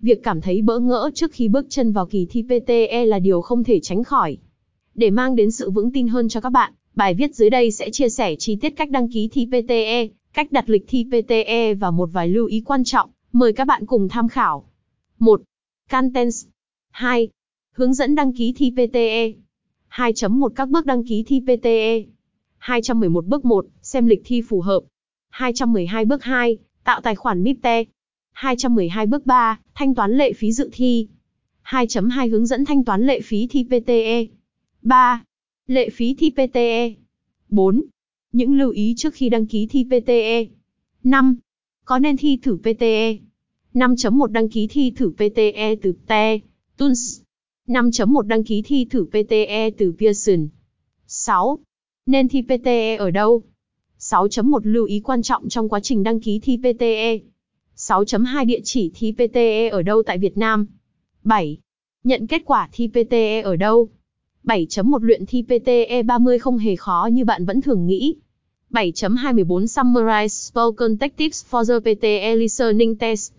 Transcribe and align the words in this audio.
Việc 0.00 0.22
cảm 0.22 0.40
thấy 0.40 0.62
bỡ 0.62 0.78
ngỡ 0.78 1.10
trước 1.14 1.32
khi 1.32 1.48
bước 1.48 1.66
chân 1.68 1.92
vào 1.92 2.06
kỳ 2.06 2.26
thi 2.30 2.42
PTE 2.42 3.04
là 3.04 3.18
điều 3.18 3.40
không 3.40 3.64
thể 3.64 3.80
tránh 3.80 4.04
khỏi. 4.04 4.38
Để 4.94 5.10
mang 5.10 5.36
đến 5.36 5.50
sự 5.50 5.70
vững 5.70 5.92
tin 5.92 6.08
hơn 6.08 6.28
cho 6.28 6.40
các 6.40 6.50
bạn, 6.50 6.72
bài 6.94 7.14
viết 7.14 7.34
dưới 7.34 7.50
đây 7.50 7.70
sẽ 7.70 7.90
chia 7.90 8.08
sẻ 8.08 8.34
chi 8.38 8.56
tiết 8.56 8.70
cách 8.70 8.90
đăng 8.90 9.08
ký 9.08 9.28
thi 9.32 9.46
PTE, 9.46 10.08
cách 10.32 10.52
đặt 10.52 10.68
lịch 10.68 10.84
thi 10.88 11.04
PTE 11.04 11.74
và 11.74 11.90
một 11.90 12.08
vài 12.12 12.28
lưu 12.28 12.46
ý 12.46 12.62
quan 12.66 12.84
trọng, 12.84 13.10
mời 13.32 13.52
các 13.52 13.64
bạn 13.64 13.86
cùng 13.86 14.08
tham 14.08 14.28
khảo. 14.28 14.68
1. 15.18 15.40
Contents 15.90 16.46
2. 16.90 17.28
Hướng 17.74 17.94
dẫn 17.94 18.14
đăng 18.14 18.32
ký 18.32 18.52
thi 18.56 18.70
PTE 18.70 19.32
2.1 19.90 20.48
Các 20.48 20.68
bước 20.68 20.86
đăng 20.86 21.04
ký 21.04 21.24
thi 21.26 21.40
PTE 21.40 22.02
211 22.58 23.26
Bước 23.26 23.44
1. 23.44 23.66
Xem 23.82 24.06
lịch 24.06 24.22
thi 24.24 24.42
phù 24.48 24.60
hợp 24.60 24.80
212 25.30 26.04
Bước 26.04 26.22
2. 26.22 26.58
Tạo 26.84 27.00
tài 27.00 27.14
khoản 27.14 27.42
MIPTE 27.42 27.84
212 28.32 29.06
Bước 29.06 29.26
3. 29.26 29.60
Thanh 29.78 29.94
toán 29.94 30.12
lệ 30.12 30.32
phí 30.32 30.52
dự 30.52 30.70
thi 30.72 31.08
2.2 31.64 32.30
Hướng 32.30 32.46
dẫn 32.46 32.64
thanh 32.64 32.84
toán 32.84 33.06
lệ 33.06 33.20
phí 33.20 33.46
thi 33.46 33.64
PTE 33.64 34.26
3. 34.82 35.24
Lệ 35.66 35.90
phí 35.90 36.14
thi 36.14 36.30
PTE 36.30 36.94
4. 37.48 37.84
Những 38.32 38.58
lưu 38.58 38.70
ý 38.70 38.94
trước 38.96 39.14
khi 39.14 39.28
đăng 39.28 39.46
ký 39.46 39.66
thi 39.66 39.84
PTE 39.84 40.46
5. 41.04 41.36
Có 41.84 41.98
nên 41.98 42.16
thi 42.16 42.38
thử 42.42 42.56
PTE 42.56 43.18
5.1 43.74 44.26
Đăng 44.26 44.48
ký 44.48 44.66
thi 44.66 44.90
thử 44.96 45.10
PTE 45.10 45.74
từ 45.82 45.92
TE, 46.06 46.38
TUNS. 46.76 47.20
5.1 47.66 48.22
Đăng 48.22 48.44
ký 48.44 48.62
thi 48.62 48.84
thử 48.84 49.04
PTE 49.04 49.70
từ 49.70 49.94
Pearson 49.98 50.48
6. 51.06 51.58
Nên 52.06 52.28
thi 52.28 52.42
PTE 52.42 52.96
ở 52.96 53.10
đâu? 53.10 53.42
6.1 53.98 54.60
Lưu 54.64 54.84
ý 54.84 55.00
quan 55.00 55.22
trọng 55.22 55.48
trong 55.48 55.68
quá 55.68 55.80
trình 55.80 56.02
đăng 56.02 56.20
ký 56.20 56.38
thi 56.38 56.56
PTE 56.56 57.18
6.2 57.78 58.46
Địa 58.46 58.60
chỉ 58.64 58.90
thi 58.94 59.12
PTE 59.12 59.68
ở 59.68 59.82
đâu 59.82 60.02
tại 60.06 60.18
Việt 60.18 60.38
Nam? 60.38 60.66
7. 61.24 61.58
Nhận 62.04 62.26
kết 62.26 62.42
quả 62.44 62.68
thi 62.72 62.88
PTE 62.88 63.40
ở 63.40 63.56
đâu? 63.56 63.88
7.1 64.44 64.98
Luyện 65.02 65.26
thi 65.26 65.42
PTE 65.42 66.02
30 66.02 66.38
không 66.38 66.58
hề 66.58 66.76
khó 66.76 67.08
như 67.12 67.24
bạn 67.24 67.44
vẫn 67.44 67.60
thường 67.60 67.86
nghĩ. 67.86 68.16
7.24 68.70 69.64
Summarize 69.64 70.28
Spoken 70.28 70.98
Tech 70.98 71.16
Tips 71.16 71.44
for 71.50 71.64
the 71.64 71.94
PTE 71.94 72.36
Listening 72.36 72.96
Test 72.96 73.32